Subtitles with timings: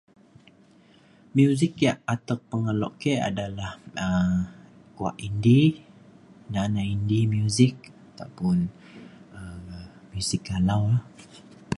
[1.35, 3.71] muzik ya' atek pengeluk ke adalah
[4.05, 4.33] um
[4.95, 5.61] kuak indi
[6.53, 7.75] da na indi muzik
[8.09, 8.57] ataupun
[9.37, 9.69] um
[10.11, 10.99] muzik galau la.